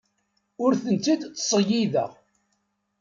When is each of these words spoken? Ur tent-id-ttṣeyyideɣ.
Ur 0.63 0.71
tent-id-ttṣeyyideɣ. 0.83 2.11